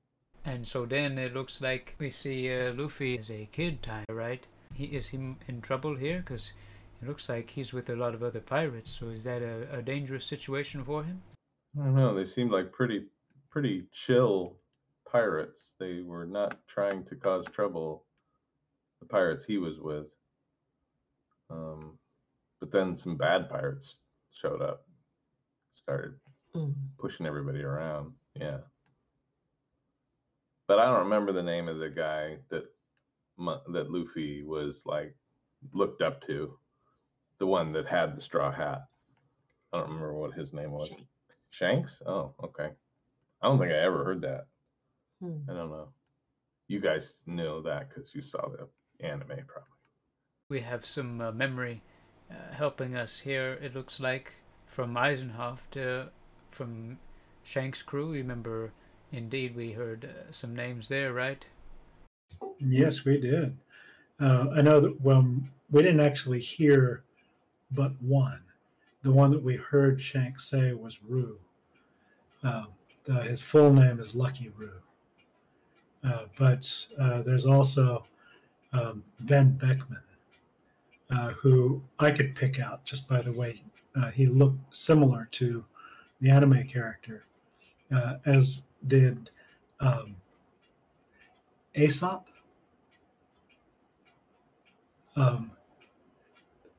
And 0.46 0.66
so 0.66 0.86
then 0.86 1.18
it 1.18 1.34
looks 1.34 1.60
like 1.62 1.96
we 2.00 2.10
see 2.10 2.52
uh, 2.54 2.74
Luffy 2.74 3.18
as 3.18 3.30
a 3.30 3.50
kid 3.52 3.84
time, 3.84 4.06
right? 4.10 4.46
He 4.74 4.86
is 4.86 5.10
he 5.10 5.18
in 5.48 5.62
trouble 5.62 5.96
here 5.96 6.20
because 6.20 6.54
it 7.02 7.08
looks 7.08 7.28
like 7.28 7.50
he's 7.50 7.74
with 7.74 7.90
a 7.90 7.96
lot 7.96 8.14
of 8.14 8.24
other 8.24 8.40
pirates. 8.40 8.92
So 8.92 9.10
is 9.10 9.26
that 9.26 9.42
a, 9.42 9.80
a 9.80 9.82
dangerous 9.82 10.26
situation 10.26 10.84
for 10.86 11.04
him? 11.04 11.22
I 11.80 11.84
don't 11.84 11.96
know. 11.96 12.16
They 12.16 12.26
seemed 12.26 12.52
like 12.52 12.72
pretty, 12.72 13.06
pretty 13.50 13.88
chill 13.94 14.56
pirates. 15.10 15.74
They 15.80 16.02
were 16.02 16.26
not 16.26 16.60
trying 16.68 17.04
to 17.06 17.16
cause 17.16 17.46
trouble. 17.54 18.06
The 19.02 19.08
pirates 19.08 19.46
he 19.46 19.58
was 19.58 19.80
with. 19.80 20.08
Um, 21.50 21.99
but 22.70 22.78
then 22.78 22.98
some 22.98 23.16
bad 23.18 23.50
pirates 23.50 23.96
showed 24.32 24.62
up, 24.62 24.86
started 25.72 26.14
Mm. 26.56 26.74
pushing 26.98 27.28
everybody 27.28 27.62
around. 27.62 28.16
Yeah. 28.34 28.62
But 30.68 30.80
I 30.80 30.86
don't 30.86 31.04
remember 31.04 31.32
the 31.32 31.44
name 31.44 31.68
of 31.70 31.78
the 31.78 31.90
guy 31.90 32.38
that 32.50 32.64
that 33.72 33.90
Luffy 33.92 34.44
was 34.44 34.82
like 34.86 35.16
looked 35.72 36.02
up 36.02 36.22
to, 36.24 36.58
the 37.38 37.46
one 37.48 37.72
that 37.74 37.88
had 37.88 38.18
the 38.18 38.22
straw 38.22 38.52
hat. 38.52 38.82
I 39.72 39.78
don't 39.78 39.88
remember 39.90 40.14
what 40.14 40.34
his 40.34 40.52
name 40.52 40.72
was. 40.72 40.90
Shanks. 40.90 41.48
Shanks? 41.52 42.02
Oh, 42.06 42.34
okay. 42.44 42.72
I 43.42 43.48
don't 43.48 43.60
think 43.60 43.72
I 43.72 43.76
ever 43.78 44.04
heard 44.04 44.22
that. 44.22 44.48
Hmm. 45.22 45.50
I 45.50 45.54
don't 45.54 45.70
know. 45.70 45.94
You 46.68 46.80
guys 46.80 47.12
know 47.28 47.62
that 47.62 47.90
because 47.90 48.14
you 48.16 48.22
saw 48.22 48.50
the 48.50 48.68
anime, 49.06 49.28
probably. 49.48 49.70
We 50.50 50.60
have 50.62 50.86
some 50.86 51.22
uh, 51.22 51.32
memory 51.32 51.82
uh, 52.32 52.54
helping 52.54 52.96
us 52.96 53.20
here. 53.20 53.58
It 53.62 53.76
looks 53.76 54.00
like 54.00 54.34
from 54.68 54.96
Eisenhoff 54.96 55.60
to 55.72 56.10
from 56.52 56.98
Shank's 57.44 57.82
crew. 57.82 58.12
Remember, 58.12 58.72
indeed, 59.12 59.56
we 59.56 59.72
heard 59.72 60.06
uh, 60.06 60.32
some 60.32 60.56
names 60.56 60.88
there, 60.88 61.14
right? 61.14 61.46
Yes, 62.60 63.06
we 63.06 63.20
did. 63.20 63.58
Uh, 64.20 64.48
I 64.56 64.62
know 64.62 64.80
that 64.80 65.02
when 65.02 65.50
we 65.72 65.82
didn't 65.82 66.02
actually 66.02 66.40
hear 66.40 67.04
but 67.72 67.92
one. 68.02 68.42
The 69.04 69.12
one 69.12 69.32
that 69.32 69.44
we 69.44 69.56
heard 69.56 70.02
Shank 70.02 70.40
say 70.40 70.74
was 70.74 71.00
Roux. 71.08 71.40
Uh, 72.44 72.66
his 73.24 73.42
full 73.42 73.74
name 73.74 74.00
is 74.00 74.14
Lucky 74.14 74.52
Roux. 74.58 74.82
Uh, 76.04 76.26
but 76.38 76.86
uh, 77.00 77.22
there's 77.22 77.46
also 77.46 78.06
um, 78.74 79.04
Benn 79.22 79.52
Beckman, 79.54 80.02
uh, 81.12 81.32
who 81.32 81.82
I 82.00 82.12
could 82.12 82.36
pick 82.36 82.60
out 82.60 82.86
just 82.86 83.10
by 83.10 83.22
the 83.22 83.32
way 83.32 83.62
uh, 83.96 84.12
he 84.12 84.28
looked 84.28 84.75
similar 84.75 85.28
to 85.32 85.63
the 86.22 86.30
anime 86.30 86.68
character, 86.68 87.25
uh, 87.94 88.16
as 88.25 88.66
did 88.88 89.30
um, 89.80 90.16
Aesop. 91.75 92.28
Um, 95.16 95.51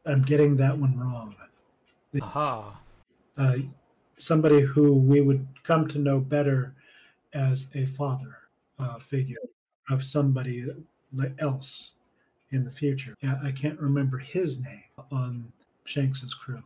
I'm 0.06 0.22
getting 0.22 0.56
that 0.56 0.76
one 0.76 0.98
wrong. 0.98 1.34
Aha. 2.20 2.80
Uh, 3.36 3.56
somebody 4.18 4.60
who 4.60 4.94
we 4.94 5.20
would 5.20 5.46
come 5.62 5.88
to 5.88 5.98
know 5.98 6.20
better 6.20 6.74
as 7.32 7.66
a 7.74 7.86
father 7.86 8.36
uh, 8.78 8.98
figure 8.98 9.36
of 9.88 10.04
somebody 10.04 10.66
else 11.38 11.94
in 12.52 12.64
the 12.64 12.70
future. 12.70 13.14
Yeah, 13.22 13.38
I 13.42 13.52
can't 13.52 13.78
remember 13.80 14.18
his 14.18 14.62
name 14.64 14.82
on 15.10 15.52
Shanks's 15.84 16.34
crew. 16.34 16.62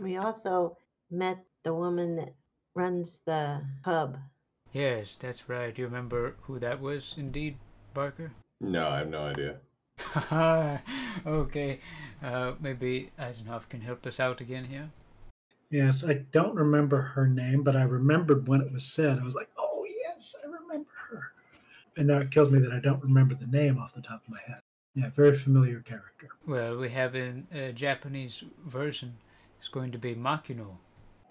We 0.00 0.16
also 0.16 0.76
met 1.10 1.38
the 1.62 1.74
woman 1.74 2.16
that 2.16 2.34
runs 2.74 3.20
the 3.24 3.60
pub. 3.82 4.18
Yes, 4.72 5.16
that's 5.16 5.48
right. 5.48 5.74
Do 5.74 5.82
you 5.82 5.88
remember 5.88 6.36
who 6.42 6.58
that 6.58 6.80
was, 6.80 7.14
indeed, 7.16 7.56
Barker? 7.94 8.32
No, 8.60 8.88
I 8.88 8.98
have 8.98 9.08
no 9.08 9.22
idea. 9.22 9.56
okay. 11.26 11.80
Uh, 12.22 12.52
maybe 12.60 13.10
Eisenhoff 13.18 13.68
can 13.68 13.80
help 13.80 14.06
us 14.06 14.20
out 14.20 14.40
again 14.40 14.64
here. 14.64 14.90
Yes, 15.70 16.04
I 16.04 16.24
don't 16.32 16.54
remember 16.54 17.00
her 17.00 17.26
name, 17.26 17.62
but 17.62 17.74
I 17.74 17.82
remembered 17.82 18.46
when 18.46 18.60
it 18.60 18.72
was 18.72 18.84
said. 18.84 19.18
I 19.18 19.24
was 19.24 19.34
like, 19.34 19.48
oh, 19.58 19.84
yes, 20.04 20.36
I 20.42 20.46
remember 20.46 20.90
her. 21.10 21.32
And 21.96 22.08
now 22.08 22.18
it 22.18 22.30
kills 22.30 22.50
me 22.50 22.58
that 22.60 22.72
I 22.72 22.78
don't 22.78 23.02
remember 23.02 23.34
the 23.34 23.46
name 23.46 23.78
off 23.78 23.94
the 23.94 24.02
top 24.02 24.22
of 24.26 24.32
my 24.32 24.40
head. 24.46 24.60
Yeah, 24.96 25.10
very 25.10 25.34
familiar 25.34 25.80
character. 25.80 26.28
Well, 26.46 26.78
we 26.78 26.88
have 26.88 27.14
in 27.14 27.46
a 27.52 27.70
Japanese 27.72 28.42
version, 28.64 29.18
it's 29.58 29.68
going 29.68 29.92
to 29.92 29.98
be 29.98 30.14
Makino. 30.14 30.78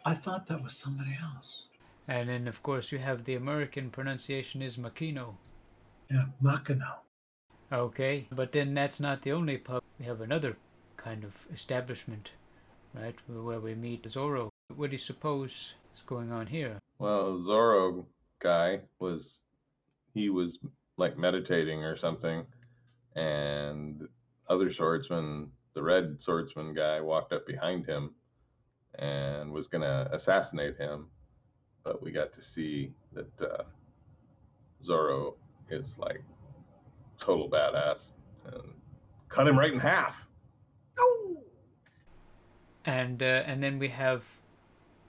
I 0.05 0.13
thought 0.13 0.45
that 0.45 0.63
was 0.63 0.77
somebody 0.77 1.17
else. 1.19 1.63
And 2.07 2.29
then, 2.29 2.47
of 2.47 2.61
course, 2.61 2.91
you 2.91 2.99
have 2.99 3.23
the 3.23 3.33
American 3.33 3.89
pronunciation 3.89 4.61
is 4.61 4.77
Makino. 4.77 5.37
Yeah, 6.11 6.25
Makino. 6.43 6.93
Okay, 7.73 8.27
but 8.31 8.51
then 8.51 8.75
that's 8.75 8.99
not 8.99 9.23
the 9.23 9.31
only 9.31 9.57
pub. 9.57 9.81
We 9.97 10.05
have 10.05 10.21
another 10.21 10.57
kind 10.97 11.23
of 11.23 11.33
establishment, 11.51 12.29
right, 12.93 13.15
where 13.27 13.59
we 13.59 13.73
meet 13.73 14.07
Zoro. 14.07 14.51
What 14.75 14.91
do 14.91 14.93
you 14.93 14.99
suppose 14.99 15.73
is 15.95 16.03
going 16.05 16.31
on 16.31 16.45
here? 16.45 16.77
Well, 16.99 17.43
Zoro 17.43 18.05
guy 18.37 18.81
was 18.99 19.41
he 20.13 20.29
was 20.29 20.59
like 20.97 21.17
meditating 21.17 21.83
or 21.83 21.95
something, 21.95 22.45
and 23.15 24.07
other 24.49 24.71
swordsman, 24.71 25.49
the 25.73 25.81
red 25.81 26.17
swordsman 26.19 26.73
guy, 26.73 27.01
walked 27.01 27.33
up 27.33 27.45
behind 27.47 27.85
him 27.85 28.13
and 28.99 29.51
was 29.51 29.67
gonna 29.67 30.09
assassinate 30.11 30.77
him, 30.77 31.07
but 31.83 32.01
we 32.01 32.11
got 32.11 32.33
to 32.33 32.41
see 32.41 32.91
that 33.13 33.41
uh, 33.41 33.63
Zoro 34.83 35.35
is 35.69 35.97
like 35.97 36.21
total 37.19 37.49
badass 37.49 38.11
and 38.45 38.63
cut 39.29 39.47
him 39.47 39.57
right 39.57 39.73
in 39.73 39.79
half. 39.79 40.15
And 42.85 43.23
uh, 43.23 43.43
and 43.47 43.63
then 43.63 43.79
we 43.79 43.89
have 43.89 44.23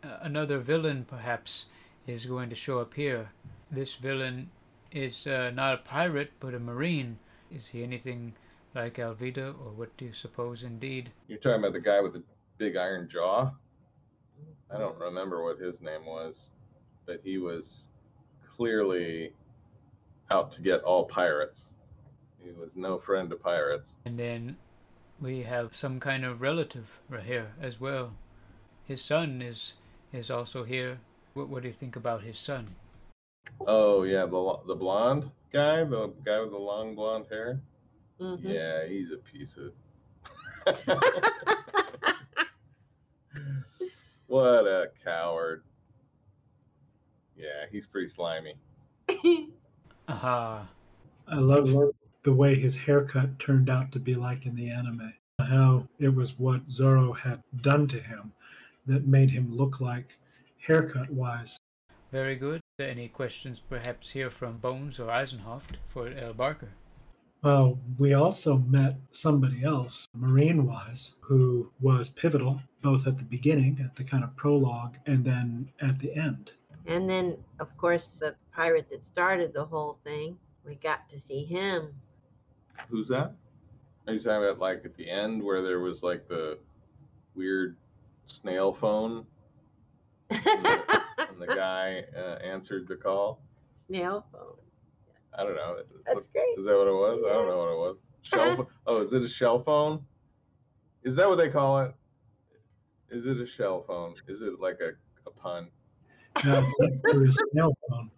uh, 0.03 0.17
another 0.23 0.59
villain, 0.59 1.05
perhaps, 1.07 1.67
is 2.07 2.25
going 2.25 2.49
to 2.49 2.57
show 2.57 2.81
up 2.81 2.95
here. 2.95 3.31
This 3.71 3.95
villain 3.95 4.51
is 4.91 5.27
uh, 5.27 5.51
not 5.55 5.75
a 5.75 5.79
pirate, 5.79 6.33
but 6.41 6.55
a 6.55 6.59
marine. 6.59 7.19
Is 7.57 7.69
he 7.69 7.83
anything 7.83 8.35
like 8.75 8.99
Alvida, 8.99 9.49
or 9.49 9.73
what 9.73 9.97
do 9.97 10.05
you 10.05 10.13
suppose? 10.13 10.63
Indeed, 10.63 11.11
You're 11.27 11.39
talking 11.39 11.61
about 11.61 11.73
the 11.73 11.81
guy 11.81 12.03
with 12.03 12.13
the 12.13 12.23
big 12.59 12.77
iron 12.77 13.09
jaw? 13.09 13.51
I 14.71 14.79
don't 14.79 14.99
remember 14.99 15.43
what 15.43 15.59
his 15.59 15.81
name 15.81 16.05
was, 16.05 16.51
but 17.07 17.21
he 17.25 17.39
was 17.39 17.87
clearly 18.55 19.33
out 20.31 20.53
to 20.53 20.61
get 20.61 20.83
all 20.83 21.07
pirates. 21.07 21.71
He 22.45 22.51
was 22.51 22.69
no 22.75 22.99
friend 22.99 23.31
to 23.31 23.37
pirates. 23.37 23.93
and 24.05 24.19
then 24.19 24.57
we 25.19 25.45
have 25.45 25.75
some 25.75 25.99
kind 25.99 26.27
of 26.27 26.43
relative 26.43 27.01
right 27.09 27.23
here 27.23 27.53
as 27.59 27.81
well. 27.81 28.13
His 28.85 29.01
son 29.01 29.41
is 29.41 29.73
is 30.13 30.31
also 30.31 30.65
here. 30.65 30.99
What, 31.33 31.49
what 31.49 31.63
do 31.63 31.69
you 31.69 31.75
think 31.75 31.97
about 31.97 32.23
his 32.23 32.39
son? 32.39 32.75
Oh 33.67 34.03
yeah, 34.03 34.27
the 34.27 34.59
the 34.67 34.75
blonde 34.75 35.31
guy, 35.57 35.85
the 35.85 36.13
guy 36.25 36.41
with 36.41 36.51
the 36.51 36.59
long 36.59 36.95
blonde 36.95 37.25
hair. 37.31 37.61
Mhm. 38.21 38.43
Yeah, 38.43 38.87
he's 38.87 39.11
a 39.11 39.17
piece 39.17 39.57
of. 39.57 39.73
what 44.27 44.67
a 44.67 44.91
coward. 45.03 45.63
Yeah, 47.37 47.65
he's 47.71 47.87
pretty 47.87 48.09
slimy. 48.09 48.55
Aha. 50.09 50.69
I 51.29 51.37
love 51.37 51.75
the 52.23 52.33
way 52.33 52.55
his 52.55 52.77
haircut 52.77 53.39
turned 53.39 53.71
out 53.71 53.93
to 53.93 53.99
be 53.99 54.15
like 54.15 54.45
in 54.47 54.55
the 54.55 54.71
anime. 54.71 55.15
How 55.41 55.89
it 55.99 56.09
was 56.09 56.39
what 56.39 56.69
Zoro 56.69 57.13
had 57.13 57.43
done 57.63 57.87
to 57.89 58.01
him 58.01 58.33
that 58.87 59.07
made 59.07 59.31
him 59.31 59.55
look 59.55 59.81
like 59.81 60.19
haircut 60.59 61.11
wise. 61.11 61.59
Very 62.13 62.37
good. 62.37 62.61
Any 62.79 63.09
questions 63.09 63.59
perhaps 63.59 64.11
here 64.11 64.29
from 64.29 64.59
Bones 64.59 65.01
or 65.01 65.07
Eisenhoff 65.07 65.63
for 65.89 66.09
L. 66.09 66.35
Barker? 66.35 66.69
Well, 67.43 67.79
we 67.99 68.13
also 68.13 68.59
met 68.59 68.97
somebody 69.13 69.65
else, 69.65 70.07
marine 70.13 70.67
wise, 70.67 71.13
who 71.21 71.73
was 71.81 72.11
pivotal, 72.11 72.61
both 72.83 73.07
at 73.07 73.17
the 73.17 73.25
beginning, 73.25 73.81
at 73.83 73.97
the 73.97 74.05
kind 74.05 74.23
of 74.23 74.37
prologue, 74.37 74.97
and 75.07 75.25
then 75.25 75.71
at 75.81 75.99
the 75.99 76.15
end. 76.15 76.51
And 76.87 77.09
then, 77.09 77.39
of 77.61 77.75
course, 77.79 78.13
the 78.21 78.35
pirate 78.55 78.91
that 78.91 79.07
started 79.07 79.55
the 79.55 79.65
whole 79.65 79.97
thing, 80.05 80.37
we 80.67 80.75
got 80.75 81.09
to 81.09 81.19
see 81.19 81.47
him. 81.47 81.95
Who's 82.91 83.09
that? 83.09 83.33
Are 84.07 84.13
you 84.13 84.21
talking 84.21 84.45
about 84.45 84.59
like 84.59 84.83
at 84.85 84.95
the 84.97 85.09
end 85.09 85.43
where 85.43 85.63
there 85.63 85.81
was 85.81 86.03
like 86.03 86.29
the 86.29 86.59
weird 87.35 87.75
snail 88.27 88.75
phone 88.75 89.25
and 91.39 91.49
the 91.49 91.55
guy 91.55 92.05
uh, 92.17 92.39
answered 92.45 92.89
the 92.89 92.97
call? 92.97 93.43
Snail 93.89 94.27
phone. 94.33 94.57
I 95.39 95.43
don't 95.45 95.55
know. 95.55 95.77
That's 96.07 96.29
great. 96.29 96.59
Is 96.59 96.65
that 96.65 96.77
what 96.77 96.89
it 96.89 96.93
was? 96.93 97.23
I 97.27 97.33
don't 97.33 97.49
know 97.49 97.59
what 97.59 97.73
it 97.73 97.77
was. 97.77 97.97
Shell. 98.23 98.69
oh, 98.87 99.03
is 99.03 99.13
it 99.13 99.23
a 99.23 99.29
shell 99.29 99.63
phone? 99.63 100.05
Is 101.05 101.17
that 101.17 101.29
what 101.29 101.37
they 101.37 101.51
call 101.51 101.81
it? 101.81 101.95
Is 103.11 103.27
it 103.27 103.39
a 103.41 103.47
shell 103.47 103.85
phone? 103.87 104.15
Is 104.27 104.43
it 104.43 104.59
like 104.61 104.79
a, 104.81 104.93
a 105.29 105.31
pun? 105.31 105.69
No, 106.45 106.65
it's 106.65 106.75
actually 106.83 107.29
a 107.29 107.33
snail 107.33 107.73
phone. 107.89 108.11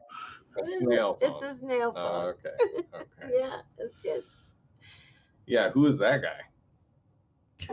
A 0.63 0.67
snail 0.79 1.19
phone. 1.21 1.31
It's 1.31 1.47
a 1.47 1.59
snail 1.59 1.93
phone. 1.93 2.25
Oh, 2.25 2.35
okay. 2.35 2.51
Okay. 2.79 3.05
Yeah, 3.35 3.59
that's 3.77 3.95
good. 4.03 4.23
Yeah. 5.47 5.71
Who 5.71 5.87
is 5.87 5.99
that 5.99 6.23
guy? 6.23 7.69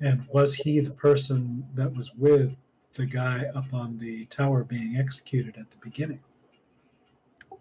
And 0.00 0.26
was 0.32 0.54
he 0.54 0.80
the 0.80 0.90
person 0.90 1.64
that 1.74 1.94
was 1.94 2.12
with 2.14 2.56
the 2.94 3.06
guy 3.06 3.46
up 3.54 3.72
on 3.72 3.98
the 3.98 4.26
tower 4.26 4.64
being 4.64 4.96
executed 4.96 5.56
at 5.58 5.70
the 5.70 5.76
beginning? 5.78 6.20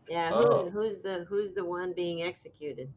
Yeah, 0.10 0.30
who, 0.32 0.36
Oh. 0.36 0.70
who's 0.70 0.98
the 1.00 1.26
who's 1.30 1.54
the 1.54 1.64
one 1.64 1.94
being 1.94 2.24
executed? 2.24 2.92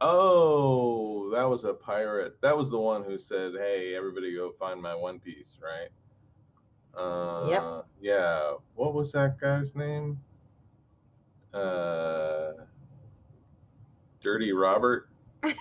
Oh, 0.00 1.30
that 1.30 1.44
was 1.44 1.64
a 1.64 1.74
pirate. 1.74 2.40
That 2.40 2.56
was 2.56 2.70
the 2.70 2.78
one 2.78 3.04
who 3.04 3.18
said, 3.18 3.52
"Hey, 3.56 3.94
everybody, 3.94 4.34
go 4.34 4.50
find 4.58 4.80
my 4.80 4.94
One 4.94 5.20
Piece." 5.20 5.58
Right? 5.62 5.90
Uh, 7.00 7.82
Yeah. 8.00 8.54
What 8.74 8.94
was 8.94 9.12
that 9.12 9.38
guy's 9.38 9.74
name? 9.76 10.18
Uh, 11.52 12.52
Dirty 14.22 14.52
Robert. 14.52 15.08
I 15.42 15.52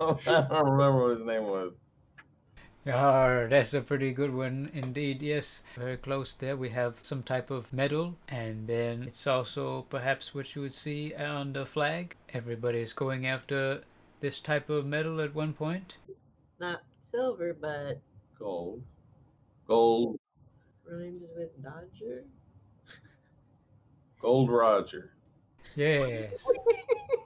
don't 0.00 0.70
remember 0.70 1.02
what 1.08 1.16
his 1.18 1.26
name 1.26 1.44
was. 1.44 1.72
Ah, 2.84 3.46
that's 3.48 3.74
a 3.74 3.80
pretty 3.80 4.12
good 4.12 4.34
one 4.34 4.68
indeed. 4.74 5.22
Yes, 5.22 5.62
very 5.76 5.96
close 5.96 6.34
there. 6.34 6.56
We 6.56 6.70
have 6.70 6.96
some 7.02 7.22
type 7.22 7.48
of 7.48 7.72
medal, 7.72 8.16
and 8.28 8.66
then 8.66 9.04
it's 9.04 9.24
also 9.26 9.82
perhaps 9.82 10.34
what 10.34 10.56
you 10.56 10.62
would 10.62 10.72
see 10.72 11.14
on 11.14 11.52
the 11.52 11.64
flag. 11.64 12.16
Everybody 12.34 12.80
is 12.80 12.92
going 12.92 13.24
after 13.24 13.82
this 14.18 14.40
type 14.40 14.68
of 14.68 14.84
medal 14.84 15.20
at 15.20 15.32
one 15.32 15.52
point. 15.52 15.96
Not 16.58 16.82
silver, 17.12 17.54
but 17.54 18.00
Gold. 18.36 18.82
Gold. 19.68 20.18
rhymes 20.84 21.28
with 21.36 21.62
Dodger. 21.62 22.24
Gold 24.20 24.50
Roger. 24.50 25.12
Yes. 25.76 26.44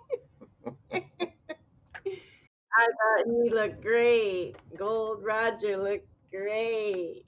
I 2.78 2.86
thought 2.86 3.26
he 3.26 3.50
looked 3.50 3.82
great. 3.82 4.54
Gold 4.76 5.24
Roger 5.24 5.76
looked 5.76 6.08
great. 6.30 7.24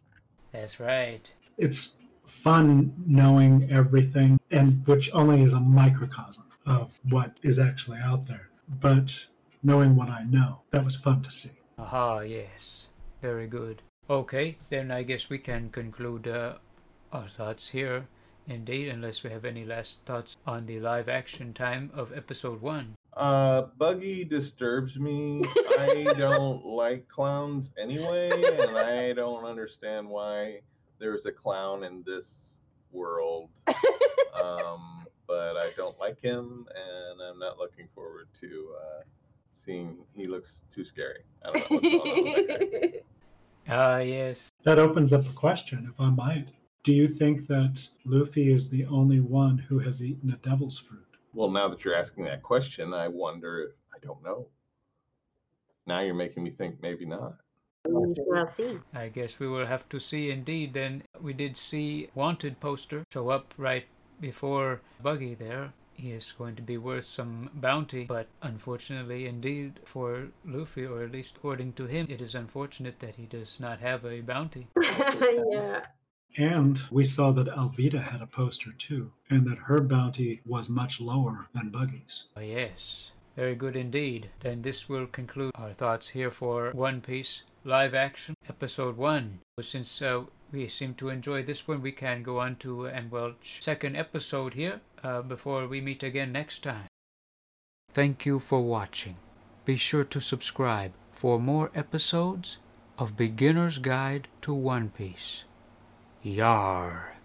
That's 0.52 0.78
right. 0.78 1.30
It's 1.56 1.96
fun 2.26 2.92
knowing 3.06 3.68
everything, 3.70 4.38
and 4.50 4.86
which 4.86 5.10
only 5.14 5.42
is 5.42 5.54
a 5.54 5.60
microcosm 5.60 6.44
of 6.66 6.98
what 7.08 7.38
is 7.42 7.58
actually 7.58 7.98
out 7.98 8.26
there. 8.26 8.50
But 8.80 9.26
knowing 9.62 9.96
what 9.96 10.10
I 10.10 10.24
know, 10.24 10.60
that 10.70 10.84
was 10.84 10.96
fun 10.96 11.22
to 11.22 11.30
see. 11.30 11.56
Aha, 11.78 12.20
yes. 12.20 12.88
Very 13.22 13.46
good. 13.46 13.82
Okay, 14.10 14.56
then 14.68 14.90
I 14.90 15.02
guess 15.02 15.28
we 15.28 15.38
can 15.38 15.70
conclude 15.70 16.28
uh, 16.28 16.54
our 17.12 17.28
thoughts 17.28 17.68
here, 17.68 18.06
indeed, 18.46 18.88
unless 18.88 19.22
we 19.22 19.30
have 19.30 19.44
any 19.44 19.64
last 19.64 20.00
thoughts 20.04 20.36
on 20.46 20.66
the 20.66 20.80
live 20.80 21.08
action 21.08 21.52
time 21.54 21.90
of 21.94 22.12
episode 22.16 22.60
one. 22.60 22.94
Uh, 23.18 23.66
Buggy 23.76 24.24
disturbs 24.24 24.96
me. 24.96 25.42
I 25.76 26.04
don't 26.16 26.64
like 26.64 27.08
clowns 27.08 27.72
anyway, 27.76 28.30
and 28.30 28.78
I 28.78 29.12
don't 29.12 29.44
understand 29.44 30.08
why 30.08 30.60
there's 31.00 31.26
a 31.26 31.32
clown 31.32 31.82
in 31.82 32.04
this 32.06 32.52
world. 32.92 33.50
Um, 34.40 35.04
but 35.26 35.56
I 35.56 35.70
don't 35.76 35.98
like 35.98 36.20
him, 36.22 36.66
and 36.74 37.20
I'm 37.20 37.40
not 37.40 37.58
looking 37.58 37.88
forward 37.92 38.28
to 38.40 38.68
uh, 38.80 39.02
seeing. 39.52 39.98
He 40.14 40.28
looks 40.28 40.62
too 40.72 40.84
scary. 40.84 41.24
I 41.44 41.52
don't 41.52 41.70
know 41.70 41.76
what's 41.76 41.88
going 41.88 42.10
on 42.10 42.32
with 42.32 42.46
that 42.46 42.92
guy. 42.92 43.00
Ah, 43.70 43.98
yes. 43.98 44.48
That 44.62 44.78
opens 44.78 45.12
up 45.12 45.28
a 45.28 45.32
question, 45.34 45.90
if 45.92 46.00
I 46.00 46.08
might. 46.08 46.48
Do 46.84 46.92
you 46.92 47.06
think 47.06 47.46
that 47.48 47.86
Luffy 48.06 48.50
is 48.50 48.70
the 48.70 48.86
only 48.86 49.20
one 49.20 49.58
who 49.58 49.78
has 49.80 50.02
eaten 50.02 50.30
a 50.30 50.36
devil's 50.38 50.78
fruit? 50.78 51.07
Well, 51.34 51.50
now 51.50 51.68
that 51.68 51.84
you're 51.84 51.94
asking 51.94 52.24
that 52.24 52.42
question, 52.42 52.94
I 52.94 53.08
wonder 53.08 53.60
if 53.60 53.70
I 53.94 53.98
don't 54.04 54.22
know. 54.22 54.48
Now 55.86 56.00
you're 56.00 56.14
making 56.14 56.42
me 56.42 56.50
think 56.50 56.82
maybe 56.82 57.06
not. 57.06 57.36
We 57.86 58.14
shall 58.14 58.48
see. 58.48 58.78
I 58.92 59.08
guess 59.08 59.38
we 59.38 59.48
will 59.48 59.66
have 59.66 59.88
to 59.88 59.98
see 59.98 60.30
indeed. 60.30 60.74
Then 60.74 61.04
we 61.20 61.32
did 61.32 61.56
see 61.56 62.10
wanted 62.14 62.60
poster 62.60 63.04
show 63.12 63.30
up 63.30 63.54
right 63.56 63.86
before 64.20 64.80
Buggy 65.02 65.34
there. 65.34 65.72
He 65.94 66.12
is 66.12 66.32
going 66.36 66.54
to 66.56 66.62
be 66.62 66.76
worth 66.76 67.06
some 67.06 67.50
bounty, 67.54 68.04
but 68.04 68.28
unfortunately, 68.40 69.26
indeed, 69.26 69.80
for 69.84 70.28
Luffy, 70.44 70.86
or 70.86 71.02
at 71.02 71.10
least 71.10 71.36
according 71.36 71.72
to 71.72 71.86
him, 71.86 72.06
it 72.08 72.20
is 72.20 72.36
unfortunate 72.36 73.00
that 73.00 73.16
he 73.16 73.24
does 73.24 73.58
not 73.58 73.80
have 73.80 74.04
a 74.04 74.20
bounty. 74.20 74.68
yeah. 75.50 75.86
And 76.36 76.80
we 76.90 77.04
saw 77.04 77.32
that 77.32 77.48
Alvida 77.48 78.02
had 78.02 78.22
a 78.22 78.26
poster 78.26 78.72
too, 78.72 79.12
and 79.30 79.46
that 79.46 79.58
her 79.58 79.80
bounty 79.80 80.40
was 80.46 80.68
much 80.68 81.00
lower 81.00 81.48
than 81.54 81.70
Buggy's. 81.70 82.24
Oh, 82.36 82.40
yes. 82.40 83.10
Very 83.34 83.54
good 83.54 83.76
indeed. 83.76 84.30
Then 84.40 84.62
this 84.62 84.88
will 84.88 85.06
conclude 85.06 85.52
our 85.54 85.72
thoughts 85.72 86.08
here 86.08 86.30
for 86.30 86.70
One 86.72 87.00
Piece 87.00 87.42
live 87.64 87.94
action 87.94 88.34
episode 88.48 88.96
1. 88.96 89.40
Since 89.60 90.02
uh, 90.02 90.24
we 90.50 90.68
seem 90.68 90.94
to 90.94 91.08
enjoy 91.08 91.42
this 91.42 91.68
one, 91.68 91.82
we 91.82 91.92
can 91.92 92.22
go 92.22 92.40
on 92.40 92.56
to 92.56 92.86
and 92.86 93.10
well 93.10 93.34
second 93.42 93.96
episode 93.96 94.54
here 94.54 94.80
uh, 95.04 95.22
before 95.22 95.66
we 95.68 95.80
meet 95.80 96.02
again 96.02 96.32
next 96.32 96.62
time. 96.62 96.86
Thank 97.92 98.26
you 98.26 98.38
for 98.38 98.60
watching. 98.60 99.16
Be 99.64 99.76
sure 99.76 100.04
to 100.04 100.20
subscribe 100.20 100.92
for 101.12 101.38
more 101.38 101.70
episodes 101.74 102.58
of 102.98 103.16
Beginner's 103.16 103.78
Guide 103.78 104.28
to 104.42 104.54
One 104.54 104.88
Piece. 104.90 105.44
Yar. 106.28 107.17